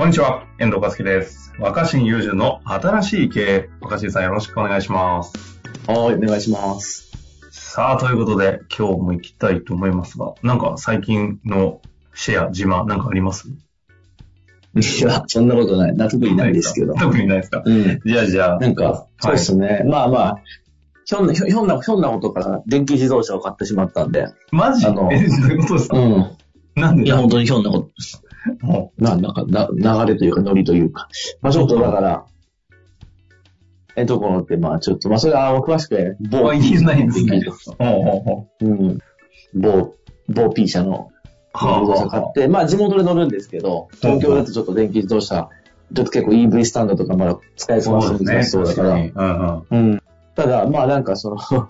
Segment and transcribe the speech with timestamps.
[0.00, 1.52] こんにちは、遠藤和樹です。
[1.58, 3.68] 若新雄純の新しい経営。
[3.82, 5.34] 若新さんよろしくお願いします。
[5.86, 7.10] はい、お願いします。
[7.50, 11.82] さあ、ということで、今日も行きたいと思いますが、なんか最近の
[12.14, 13.48] シェア、自慢、なんかあります？
[13.48, 13.52] い
[15.02, 15.94] や、そんなことない。
[15.94, 16.94] な特にないですけど。
[16.94, 17.62] 特にないですか？
[17.62, 18.00] うん。
[18.02, 18.58] じゃあ、じゃあ。
[18.58, 19.82] なんか、そうですね。
[19.84, 20.42] まあまあ、
[21.04, 24.28] ひょんな、ひょんな、ひょんなことから電気自動車を買ってしまったんで。
[24.50, 24.86] マジ？
[24.86, 26.12] あのえ、どういうことですか、うん。
[26.12, 27.18] いや、なんでだ？
[27.18, 27.90] 本当にひょんなこと。
[28.60, 29.68] もな、なんか、な、
[30.04, 31.08] 流れというか、ノリというか。
[31.42, 32.24] まあちょっとだから、
[33.96, 37.50] え、ところって、まあちょっと、まあそれは、詳しくね、う、もう言えないんですね電気。
[37.50, 38.98] ほうん。
[39.54, 39.94] 某、
[40.28, 41.10] 某 P 社の
[41.52, 45.48] 電気自動車買って、まあ地元で乗るんですけど、東京だとちょっと電気自動車、
[45.92, 48.44] ちょっと結構 EV スタンドとかまだ使えそうなそうですね。
[48.44, 50.02] そうだから、うん。
[50.36, 51.38] ただ、まあなんかその、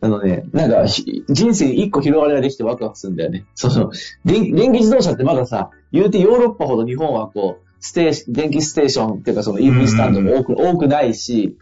[0.00, 3.46] あのね、なんかひ人生に一個広がりができてワクワクするんだよね。
[3.54, 3.90] その、
[4.24, 11.56] 電電気自動車ってまださ、言うてヨーロッパほど日本はこう、ステーシ電気ステーションっていうかその EV スタンドも多く、多くないし、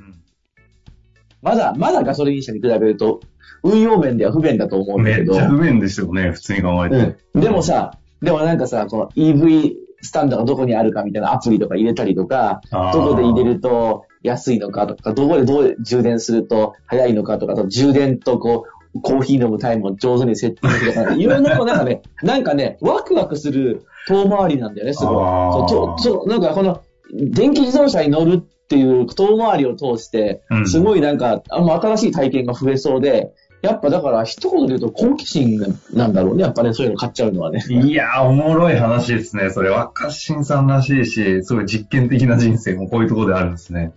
[1.42, 3.20] まだ、まだガソリン車に比べると、
[3.62, 5.32] 運用面では不便だと思うんだけど。
[5.32, 7.16] めっちゃ不便ですよね、普通に考えて。
[7.34, 7.40] うん。
[7.40, 25.14] でもさ、でもなんかさ、この EV スタンドがどこにあるかみたいなアプリとか入れたりとか、どこで入れると安いのかとか、どこでどう充電すると早いのかとか、充電とこう、コーヒー飲むタイムを上手にセッティとか、いろんなこうなんかね、なんかね、ワクワクする遠回りなんだよね、すごい。
[25.14, 35.58] そうとそうなんかこの、電気自動車に乗るっていう遠回りを通してう、んすごいなんか、あんま新しい体験が増えそうで、やっぱだから一言で言うと好奇心
[35.92, 37.64] なんだろうね、やっぱね、そういうの買っちゃうのはね。
[37.68, 39.50] いやー、おもろい話ですね。
[39.50, 43.92] それ、若新さんらしいし、すごい実験的な人生もこういうところであるんですね。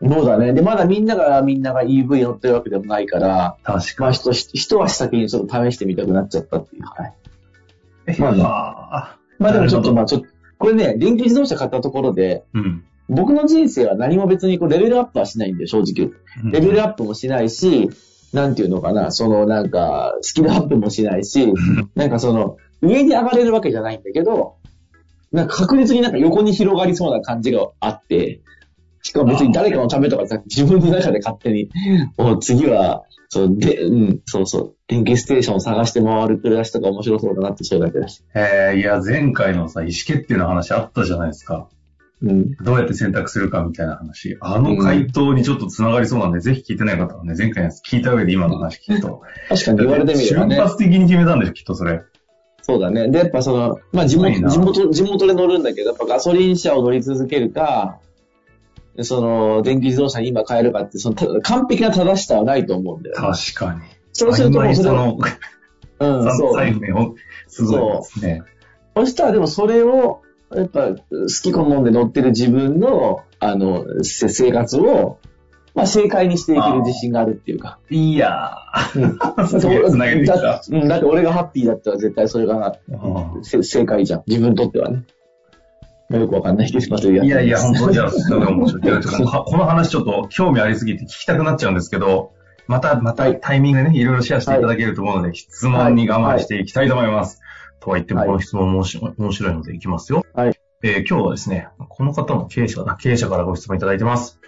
[0.00, 0.52] そうだね。
[0.52, 6.82] で、まだみんながみんなが EV 乗ってるわけでもないから、確かまあ、人、一足先にちょっと試してみたくなっちゃったっていう。
[6.84, 7.14] はい。
[8.12, 8.18] に。
[8.18, 12.84] まあねあまあでもちょっと、なまあちょっと、これね、電気自動車買ったところで、ーうん。
[13.08, 16.10] 僕の人生は何も別にこうレベルアップはしないんで、正直。
[16.50, 17.88] レベルアップもしないし、
[18.32, 21.52] なんていうのかな、そのなんか、スキルアップもしないし、
[21.94, 24.56] なんかその、上に上がれるわけじゃないんだけど、
[25.32, 28.40] なんか確実になんか横に広がりそうな感じがあって、
[29.02, 31.68] しかも別に誰かのためとかさ、自分の中で勝手に、
[32.16, 38.24] もう次は、そう、で、うん、そうそう、電気ステーションを探して回る暮らしとか面白そうだなって、それだけだし。
[38.34, 41.68] えー、いや、前回のさ、意思決定の話あったじゃないですか。
[42.22, 42.54] うん。
[42.56, 44.36] どうやって選択するかみたいな話。
[44.40, 49.22] あの回答にちょっと繋がりそうなんで、ぜひ聞いてない方はね、前回のやつ聞いた上で今の話聞くと。
[49.48, 50.56] 確かに言われてみればね。
[50.56, 52.00] 瞬発的に決めたんでしょ、きっとそれ。
[52.62, 53.08] そうだね。
[53.08, 57.98] で、やっぱその、まあ地元地元、地元で乗るんだけど、やっぱガソリン車を乗り続けるか、
[59.04, 63.28] その、電気自動車に今変えるかって、その、た完璧な正しさはないと思うんだよね。
[63.28, 63.80] 確かに。
[64.12, 65.18] そうするともうそれそを、の、
[66.00, 67.14] うん、そう。
[67.46, 68.42] すごいですね。
[68.96, 70.22] そしたらでもそれを、
[70.54, 70.96] やっぱ、好
[71.42, 75.18] き好んで乗ってる自分の、あの、せ生活を、
[75.74, 77.78] まあ正解にしていける自信があるっていうか。
[77.88, 78.56] いや
[78.96, 80.62] うんー、すげえ繋げてきただ。
[80.68, 82.76] うんだって俺がハッピーだったら絶対それが
[83.42, 84.22] 正解じゃん。
[84.26, 85.04] 自分にとってはね。
[86.08, 92.32] まあよくわかんないけど、まいやいや、本当じゃあ、当すごい面白いこの話ちょっと興味ありすぎて聞きたくなっちゃうんですけど、
[92.66, 97.40] また、またタイミングでね、いろいろシェアしていただけると思うので、質問に我慢していきたいと思います。
[97.80, 100.24] とは言っても、はいこの質問も面白い面白いのでいきますよ。
[100.34, 100.60] はい。
[100.82, 104.38] えー今日はですね、この方も経営者だ、経営者からご質問いただいてます。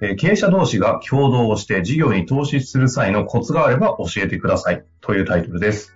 [0.00, 4.84] えー経営者同士が共同をして事業に投資する際のコツがあれば教えてください。
[5.00, 5.95] というタイトルです。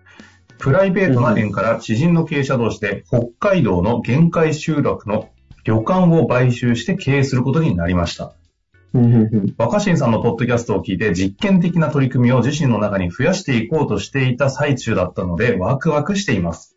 [0.60, 5.31] プライベートな縁から知人の経営者同士で北海道の限界集落の
[5.65, 8.34] 旅館を買収して経営することになりました。
[9.57, 16.77] 若新さんのポッドキャストを聞いて実験的な取り組みを自身の中に増やしていこうとしていた最中だったのでワクワクしています。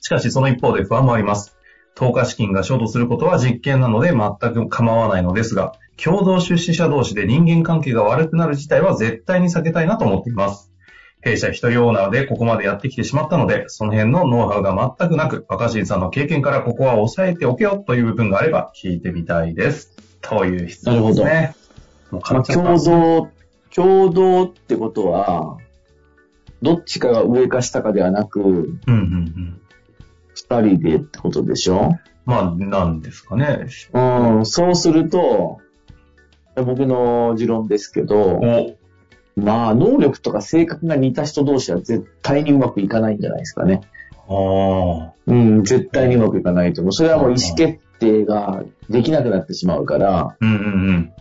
[0.00, 1.56] しかしその一方で不安もあります。
[1.94, 10.73] 投下資金がショートすることは実験なので全く構わないのですが、共同出資者同士で人間関係が悪くなる事態は絶対に避けたいなと思っています。
[11.24, 19.96] 弊社一人オーナーでここまでやってきてしまったので、その辺のノウハウが全くなく、若新さんの経験からここは抑えておけよという部分があれば聞いてみたいです。
[20.20, 21.54] という質問ですね。
[22.10, 23.28] もうまあ、共同、
[23.74, 25.56] 共同ってことは、
[26.62, 29.60] どっちかが上か下かではなく、うんうんうん。
[30.34, 31.98] 二人でってことでしょ？
[32.26, 33.66] まあ、なんですかね。
[33.92, 35.60] うん、そうすると、
[36.56, 38.76] 僕の持論ですけど、お、
[39.36, 43.80] まあ、能力とか性格が似た人同士は絶対にうまくいかないんじゃないですかね。
[44.28, 46.92] ああ、うん、絶対にうまくいかないと思う。
[46.92, 51.12] それはもう意思決定ができなくなってしまうから、うんうん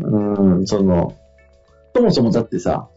[0.00, 0.58] うん。
[0.58, 1.16] うん、その、
[1.94, 2.88] そもそもだってさ、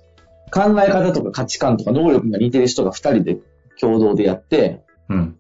[0.52, 3.38] 考え方とか価値観とか能力が似てる人が二人で
[3.80, 5.38] 共同でやって、うん。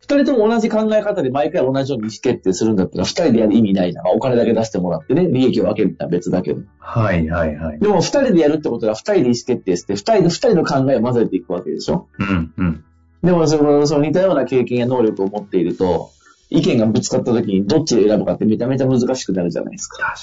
[0.00, 4.02] 二人とも同じ考え方で毎回同じように意思決定するんだったら二人でやる意味ないな。
[4.02, 6.62] まあお金だけ出してもらってね、利益を分けるのは別だけど。
[6.78, 7.80] はいはいはい。
[7.80, 12.08] でも二人でやるってことは二人で意思決定して、二人で二人の考えを混ぜていくわけでしょ？
[12.18, 12.84] うんうん。
[13.22, 16.10] でもその、その似たような経験や能力を持っていると、
[16.50, 20.14] 意見がぶつかった時にどっちで選ぶかってめちゃめちゃ難しくなるじゃないですか。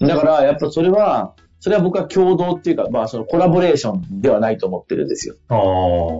[0.00, 5.36] 確だから、やっぱそれは、それは僕は共同っていうか、まあそのコラボレーションではないと思ってるんですよ。
[5.48, 5.60] かに。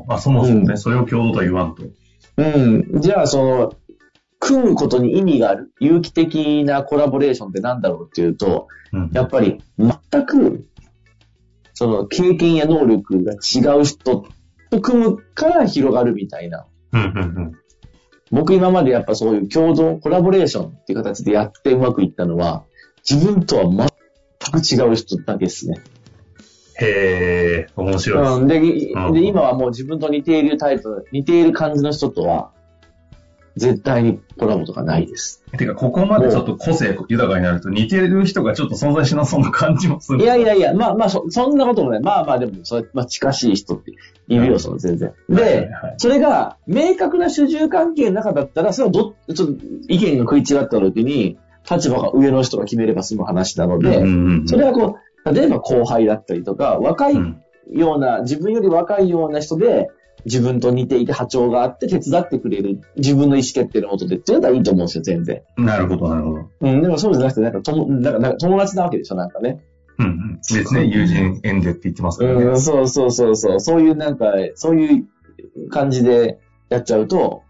[0.08, 1.82] ああ、あ、そもそもね、うんそれを共同とは言わんと。
[2.37, 3.00] うん。
[3.00, 3.73] じゃあその、
[4.38, 9.11] 組むことに意味がある、有機的なコラボレーションってなんだろうっていうと、うん。
[9.12, 10.67] やっぱり全く、
[11.75, 14.26] その経験や能力が違う人
[14.70, 16.67] と組むから広がるみたいな。
[16.93, 17.52] うんうん
[18.32, 22.64] 僕今までやっぱそういう共同、コラボレーションっていう形でやってうまくいったのは、
[23.08, 25.82] 自分とは全く違う人だけですね。
[26.84, 28.40] へえ、面白い。
[28.40, 32.50] うん、で、うんで、今はもう自分と似ているタイプ、似ている感じの人とは、
[33.56, 35.43] 絶対にコラボとかないです。
[35.58, 40.23] てか、ここまでちょっと個性豊かになると似てる人がちょっと存在しなそうな感じもする。
[40.23, 42.00] いやいやいや、まあまあそ、そんなこともない。
[42.00, 43.90] まあまあでも、それ、まあ近しい人って
[44.29, 45.11] いるよ、うんその全然。
[45.11, 49.55] はいはいではい、それが明確な主従関係の中だったら、それはど、ちょっと
[49.88, 51.38] 意見が食い違った時に、
[51.70, 59.88] 立場が上の人が決めれば済む話なので、うんうんうんそれはこう、例えば後輩だったりとか、若いうんような、自分より若いような人で、
[60.24, 65.42] 自分と似ていて波長があって手伝ってくれる、自分の意思決定のもとでっていうのはいいと思うんですよ、全然。
[65.56, 66.48] なるほど、なるほど。
[66.60, 69.60] うん、でもそうじゃなくて、なんか友なんかなんか友達なわけでしょ、なんかね。
[69.98, 70.36] うんうん。
[70.36, 72.44] ですね、友人縁でって言ってますからね。
[72.44, 73.60] うん、そうそうそうそう。
[73.60, 76.38] そういうなんか、そういう感じで
[76.69, 77.42] やっちゃうと、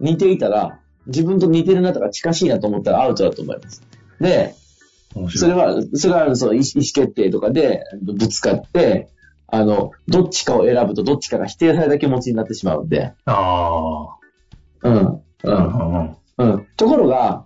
[0.00, 3.82] 似ていたら、自分と似てるなとか近しいなと思ったらアウトだと思います。
[4.20, 4.54] で。
[5.28, 9.08] それは、それはその意思意思決定とかでぶつかって、
[9.46, 13.12] あの、どっちかを選ぶとどっちかが否定された気持ちになってしまうんで。
[13.26, 14.16] あ
[14.82, 14.96] うん。
[14.96, 15.18] あ。
[15.44, 15.50] う。
[15.50, 16.52] うんんうん。
[16.52, 16.66] うん。
[16.76, 17.44] ところが、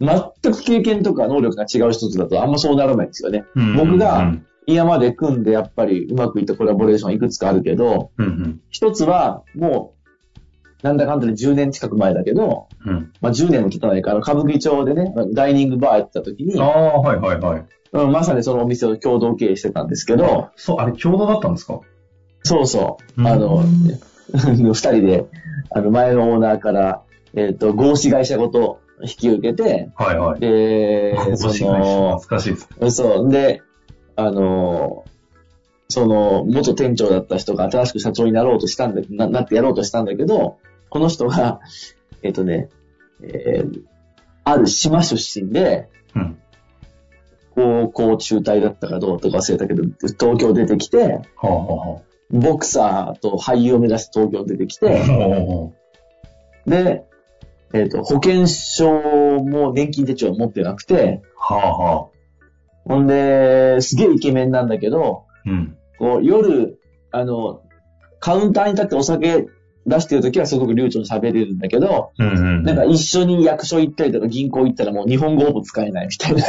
[0.00, 3.44] 全く経験とか能力が違う人とだとあんまそうならないんですよね。
[3.54, 9.95] うん僕がうん今まで組んでやっぱりうまくいったコラボレーションいくつかあるけど、うん一つはもう、
[10.82, 12.92] なんだかんだで10年近く前だけど、うん。
[12.92, 13.12] うん。
[13.20, 17.64] まあ10年も経たないから、歌舞伎町でね、ダイニングバーやってた時にあ、あ、はいはいはい。
[17.92, 21.80] うん、まさにそのお店を共同経営してたんですけど、そう、あれ共同だったんですか？
[22.42, 23.20] そうそう。
[23.20, 23.62] うんあの、
[24.32, 25.26] 二人で、
[25.70, 27.02] あの、前のオーナーから、
[27.34, 30.40] えっ、と、合資会社ごと引き受けて、はいはい。
[30.40, 32.96] で、 そ面白いの懐、かしいです。
[32.96, 33.62] そう、で、
[34.16, 35.04] あの、
[35.88, 41.60] その、元店長だった人が新しく社長になろうとしたんだ、ななってやろうとしたんだけど、この人が、
[42.22, 42.68] えっ、とね、
[43.22, 43.82] えー
[44.48, 46.38] ある島出身で、うん。
[47.50, 54.86] 高校中退だったかどうとか忘れたけど、東京出てきて、はあはあはボクサーと俳優を目指して東京出てきあ。
[54.86, 55.72] て、お
[56.64, 57.04] で、
[57.72, 62.06] えっ、と、保険証も年金手帳を持ってなくて、はあはあ。
[62.84, 65.76] ほんで、すげえイケメンなんだけど、うん。
[65.98, 66.78] こう、夜、
[67.10, 67.62] あの、
[68.20, 69.46] カウンターに立ってお酒
[69.86, 72.62] 出してるときはすごく流暢に喋れるんだけど、うんうん。
[72.64, 76.42] なんか一緒に役所行ったりとか銀行行ったらもう日本語ほぼ使えないみたいな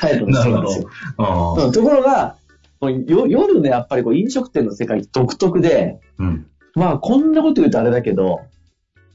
[0.00, 0.90] タイプのなんですよ。
[1.18, 1.72] ど。
[1.72, 2.36] ところが、
[2.80, 6.46] 夜のやっぱりこう飲食店の世界独特で、うん。
[6.74, 8.40] まあこんなこと言うとあれだけど、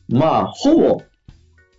[0.09, 1.01] まあほぼ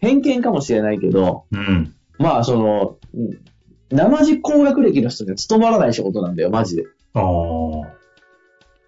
[0.00, 1.94] 偏見かもしれないけど、うん。
[2.18, 3.49] まあその、うん
[3.90, 6.84] 生地工学歴の人には務まらない仕事なんだよ、マジで。
[7.14, 8.00] ああ。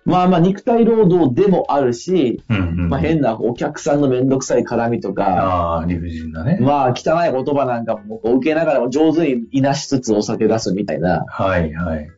[0.04, 2.88] まあまあ肉体労働でもあるし、うんうん。
[2.88, 6.58] まあ変なお客さんのめんどくさい絡みとか、ああ、理不尽だね。
[6.60, 11.24] まあ汚い言葉なんかも受けながらも上手にいなしつつお酒出すみたいな。
[11.28, 12.08] はいはい。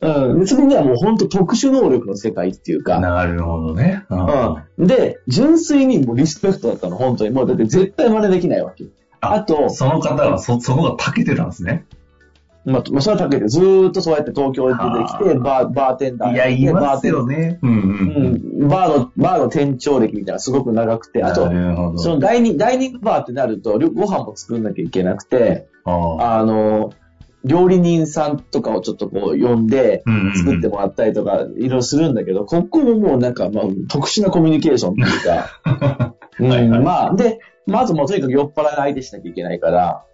[0.00, 0.46] うん。
[0.46, 3.00] それにはもう本当特殊能力の世界っていうか。
[3.00, 4.04] なるほどね。
[4.08, 4.86] あうん。
[4.86, 7.30] で、純粋にもうリスペクトだったの、本当に。
[7.30, 8.84] もうだって絶対真似できないわけ。
[9.20, 11.84] ああと、その方はそ、そこが長けてたんですね。
[12.64, 17.58] まあ、まあそれはだけでずーっとそうやって東京に出てきて、はあバー、バーテンダーいや、いますよバーね。
[17.62, 18.68] うんうん。
[18.68, 21.48] バーの、バーの店長歴みたいなすごく長くて、あと。
[21.98, 26.92] そのダイニング、ダイニングバーってなると、ご飯も作んなきゃいけなくて、あの、
[27.44, 30.02] 料理人さんとかをちょっとこう呼んで、
[30.36, 40.04] 作ってもらったりとか、いろいろするんだけど、ここももうなんか、まあ、特殊なコミュニケーションっていうか、 うんまあ、で、まずもうとにかく酔っ払い相手しなきゃいけないから、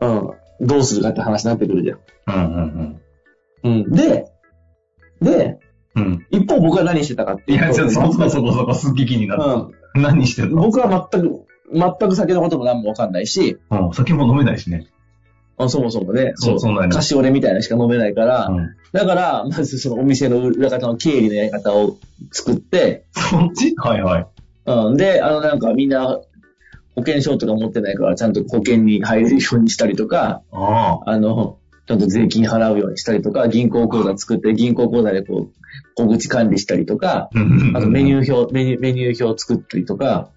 [0.00, 1.98] うん、どうするかって話になってくるじゃん。
[2.36, 3.92] うんうんうん。
[3.92, 4.26] で、
[5.20, 5.58] で、
[5.94, 6.02] うん。
[6.02, 6.26] うん。
[6.30, 7.58] 一方僕は何してたかっていい。
[7.58, 9.44] や、ちょっとそこそこそこすっき気になった。
[9.44, 10.02] うん。
[10.02, 14.86] 何してんの僕は全く、全く酒のことも何もわかんないし、うん、酒も飲めないしね。
[15.56, 18.68] あそもそもね、そうそんなにカシオレみたいなのしか飲めないから、うん。
[18.92, 21.98] だから、まずそのお店の裏方の経理のやり方を
[22.32, 23.74] 作って、そっち？
[23.76, 24.26] はいはい。
[24.66, 24.96] うん。
[24.96, 26.18] で、あのなんかみんな
[26.96, 31.10] 保険証とか持ってないから、ちゃんと保険に入れるようにしたりとか、ああ。
[31.10, 35.54] あの、ちゃんと税金払うようにしたりとか、銀行口座作って、銀行口座でこう、
[35.94, 37.30] 小口管理したりとか、
[37.74, 38.20] あとメニー。
[38.20, 40.30] ュー表、メニュー、メニュー表を作ったりとか、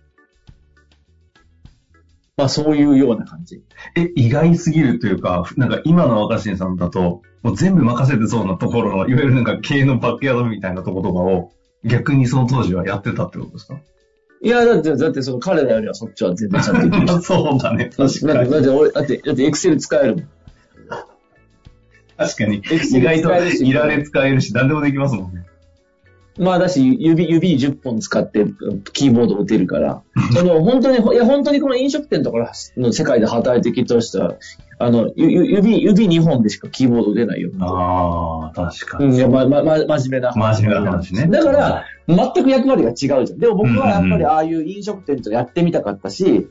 [2.35, 3.61] まあそういうような感じ。
[3.95, 11.51] え、意外すぎるというか、なんか今の若新さんだと、もう全部任せてそうなところの、いわゆるなんか経営のバックヤードみたいなところとかを、
[11.83, 13.77] 逆にその当時はやってたってことですか？
[14.43, 17.21] いや、だって、だってその彼らよりはそっちは全然ちゃんとできる。
[17.23, 17.89] そうだね。
[17.97, 20.27] だって、だってだって俺、だって、だってエクセル使えるもん。
[22.17, 22.57] 確かに。
[22.57, 25.42] 意外といられ使えるし、何でもできますもんね。
[26.37, 28.45] まあだし、指、指10本使って
[28.93, 30.01] キーボード打てるから、
[30.33, 34.35] その本当に、いや本当にこの飲食店とかの世界で働いてきた人は、
[34.79, 37.51] あの、指、指2本でしかキーボード打てないよ。
[37.59, 39.05] ああ、確かに。
[39.05, 43.39] うん、いや、ま、ま、ま、真面目な真面目な話ねだから、全く役割が違うじゃん。
[43.39, 46.49] でも僕はやっぱりああいう飲食店とやってみたかったし、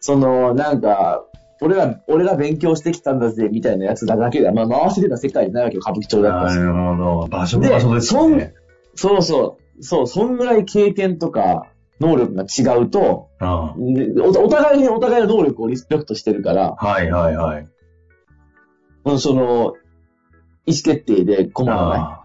[0.00, 1.24] その、なんか、
[1.60, 6.58] 俺ら、俺ら勉強してきたんだぜ、みたいなやつだけで、まあ回してた世界じゃないわけよ、歌舞伎町だったし。
[6.58, 7.28] なるほど。
[7.28, 8.54] 場所もで場所ですよね。
[8.96, 11.68] そうそう、そう、そんぐらい経験とか、
[12.00, 17.68] 能力が違うと、あおお互いにお互いの能力をリスペクトしてるから、あはいはいはい。
[19.04, 19.74] うんその、
[20.66, 22.22] 意思決定で困らな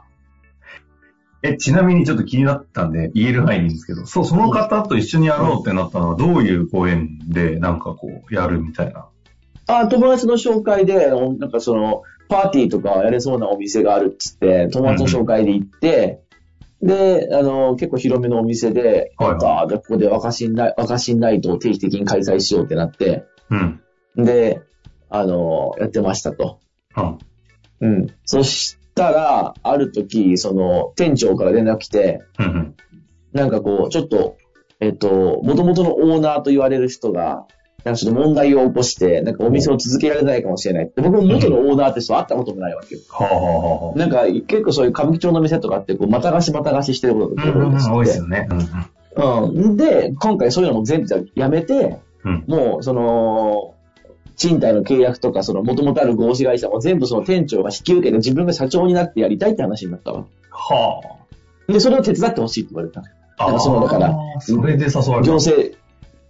[1.44, 1.50] い。
[1.54, 9.08] え、ちなみにちょっと気になったんで、言える範囲ですけど、そう、その方と一緒にやろうってなったのは、どういうご縁で、なんかこう、やるみたいな？
[9.68, 16.22] あ、友達の紹介で、おなんかその、パーティーとかやれそうなお店があるっつって、友達の紹介で行って、
[16.82, 24.26] で、あの、結構広めのお店で、はいはいここで若新ナイ若新ナイトを定期的に開催しようってなって、うん。
[24.26, 24.62] で、
[25.10, 26.60] あの、やってましたと。
[26.98, 27.18] うん。
[27.82, 28.08] うん。
[28.26, 32.76] そしたら、ある時、その、店長から連絡来て、うんうん。
[33.34, 34.38] なんかこう、ちょっと、
[34.80, 37.46] えっと、元々のオーナーと言われる人が、
[37.84, 40.92] なんかちょっと問題を起こして、なんかお店を続けられないかもしれない。
[40.96, 43.94] で僕も元のオーナーって人会ったこともないわけよ。
[43.96, 48.24] なんか結構そういう歌舞伎町の店とかって、こう、また貸しまた貸ししてることがうんうんうん、多いですよ。
[48.24, 48.48] よね。
[48.50, 49.68] うんうん。
[49.68, 49.78] うん。
[49.78, 53.74] で、今回そういうのも全部やめて、うんもう、その、
[54.36, 60.26] 賃貸の契約とか、その、元々ある合資会社も全部その店長が引き受けて自分が社長になってやりたいって話になったわ。
[60.52, 61.02] は
[61.68, 63.04] で、それを手伝ってほしいって言われた。
[63.38, 63.46] あ。
[63.46, 65.32] なんかそうだからそれで誘われた。
[65.32, 65.78] 行政、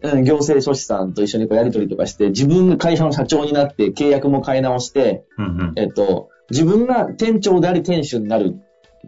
[0.04, 5.74] うん、行政書士さんと一緒にこうやり取りとかして、自分が会社の社長になって契約も変え直して、うんうん。
[5.76, 8.60] えっと、自分が店長であり店主になる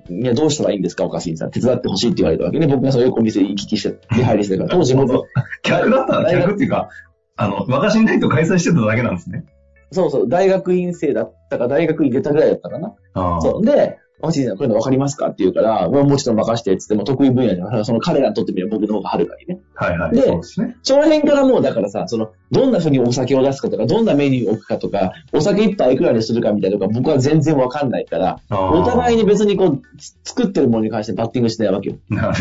[0.10, 1.52] にはどうしたらいいんですか、岡新さん。
[1.52, 2.68] 手伝ってほしいって言われたわけね。
[2.68, 4.78] 僕がそういうお店行き来して、出入りしてるから。
[4.78, 5.14] 当時僕、
[5.64, 6.90] 客だったら、客っていうか、
[7.36, 9.46] あの、若新ナイト開催してただけなんですね。
[9.92, 12.96] そうそう、大学院生だったか、大学院出たぐらいだったかな。
[13.42, 13.66] そう。
[13.66, 17.86] で、岡新さん、こういうの分かりますかって言うから、まあもちろん任してって言っても得意分野じゃん。
[17.86, 19.60] その彼らにとってみれば僕の方がはるかにね。
[19.76, 20.16] はいはい。
[20.16, 20.78] でそね。
[20.82, 29.82] その辺からもうだからさ、その、どんな風にお酒を出すかとか、どんなメニューを置くかとか、お酒一杯いくらにするかみたいなのが僕は全然わかんないから、おお互いに別にこう、
[30.24, 31.98] 作ってるものに関してバッティングしてないわけよ。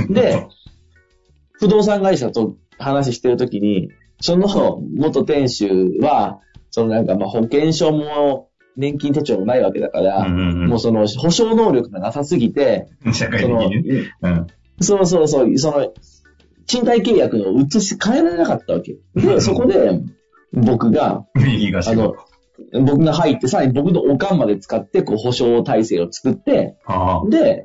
[0.09, 0.47] で、
[1.55, 4.47] 不動産会社と話してるときに、その
[4.95, 6.39] 元店主は、
[6.71, 14.13] そのなんかまあ保険証も年金手帳もないわけだから、うんうんうんもうその保証能力がなさすぎて、社会的にね。
[14.23, 14.47] うん。
[14.81, 15.93] そうそうそう、その、
[16.67, 18.97] 賃貸契約の移し変えられなかったわけ。
[19.15, 20.01] で、そこで、
[20.53, 22.17] 僕が、右が仕事。
[22.73, 27.29] 僕が入って、さらに僕のおかんまで使って、こう、保証体制を作って、ああ。
[27.29, 27.65] で、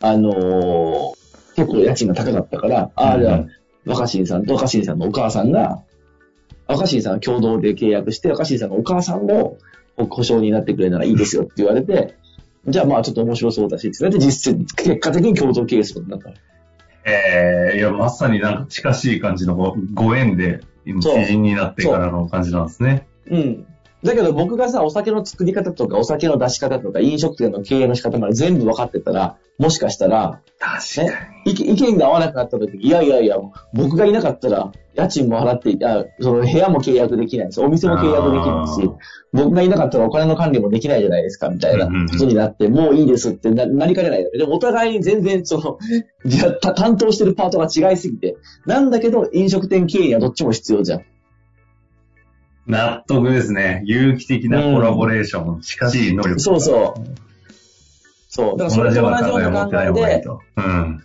[0.00, 1.24] あのー
[1.56, 3.44] 結構家賃が高かったから、ああ、じゃあ、
[3.86, 5.82] 若新さんと若新さんのお母さんが、
[6.66, 9.58] 若新さんは共同で契約して、若新さんのお母さんも
[9.96, 12.16] 保証になってくれるならいいですよって言われて、
[12.66, 16.40] じゃあまあちょっと面白そうだし、って言って実践、結果的に共同経営することになった。
[17.06, 23.06] ええいや、まさになんか近しい感じのごご縁で、今そう知人になってからの感じなんですね。
[23.30, 23.66] うん。
[24.04, 31.72] だけど僕がさ、お酒の作り方とか、お酒の出し方とか、飲食店の経営の仕方まで全部分かってたら、もしかしたら、確かに。
[31.72, 33.38] 意見が合わなくなった時に、いやいやいや、
[33.72, 38.90] 僕がいなかったら、家賃も払っていた、その部屋も契約できないし、お店も契約できないし、
[39.32, 44.38] 僕がいなかったらお金の管理もできないじゃないですか、みたいなことになって、もういいですってななりかねないよね。
[44.38, 45.78] でもお互いに全然その、
[46.60, 51.04] 担当してるパートが違いすぎて、なんだけど飲食店経営にはどっちも必要じゃん。
[52.66, 53.82] 納得ですね。
[53.84, 56.40] 有機的なコラボレーション、近しい能力。
[56.40, 57.24] そうそう。
[58.28, 58.58] そう。
[58.58, 60.24] だからそれと同じような考えで、
[60.56, 61.04] うん。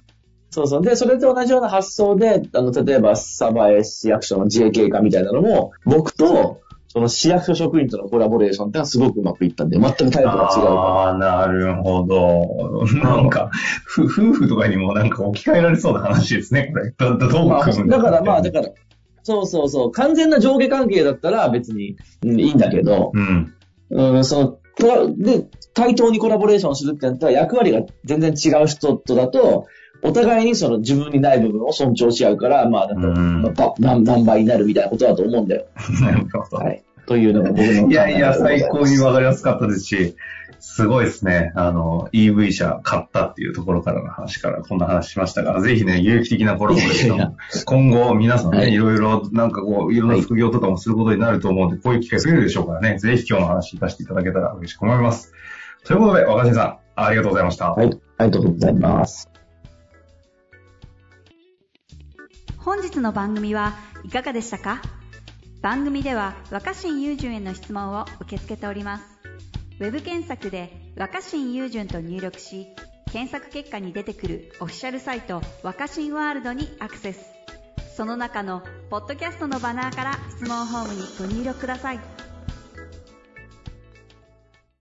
[0.51, 0.81] そうそう。
[0.81, 6.61] で、それと同じような発想で、あの、例えば、サバエ市役所の JK 化みたいなのも、僕と、
[6.91, 12.83] その市役所職員とのコラボレーションってのはすごくうまくいったんで、全くタイプが違うかああ、なるほど。
[12.97, 13.51] なんか、
[13.85, 16.89] ふ夫婦とかにもなんか置き換えられそうな話ですね、これ。
[16.97, 18.69] どどどう組むんだからまあ、だから、
[19.29, 19.91] そうそうそう。
[19.91, 23.53] 完全な上下関係だったら別に、うんいいんだけど、うん。
[23.91, 25.45] うん、その、で、
[25.75, 29.67] 対等にコラボレーションするってなったら役割が全然違う人とだと、
[30.01, 35.65] お互いにその自分にない部分を尊重し合うから、まあ、なんか何何倍になるみたいなことだと思うんだよ。
[36.01, 36.63] なるほど。
[36.63, 36.83] はい。
[37.05, 40.15] というのが僕の考えいやいや、最高にわかりやすかったですし、
[40.59, 41.51] すごいですね。
[41.55, 47.35] あの、EV 車買ったっていうところからの話からこんな話しましたが、ぜひね、有機的なコラボレーショいやいやン、
[47.65, 55.33] 今後皆さんね、はいいろいろ、なんかこう、いろんな副業とかもすることになると思うんで、こういう機会増えるでしょうからね、ぜひ今日の話活かしていただけたら嬉しく思います。
[55.85, 57.71] ということで、若新さん、ありがとうございました。
[57.71, 57.87] はい。
[58.17, 59.29] ありがとうございます。
[62.57, 63.73] 本日の番組は
[64.03, 64.81] いかがでしたか？
[65.61, 69.18] 番組では若新雄純への質問を受け付けております
[69.79, 72.67] ウェブ検索で「若新雄純」と入力し
[73.11, 77.31] 検索結果に出てくるオフィシャルサイト「若新ワールド」にアクセス。
[77.95, 82.28] その中の「ポッドキャスト」のバナーから質問ホームにご入力ください。